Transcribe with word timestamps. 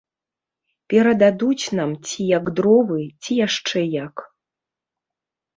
Перададуць 0.93 1.65
нам 1.79 1.91
ці 2.07 2.19
як 2.37 2.45
дровы, 2.61 2.97
ці 3.23 3.31
яшчэ 3.47 3.79
як. 4.05 4.15